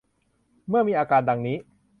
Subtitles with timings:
[0.67, 1.57] เมื่อมีอาการดังนี้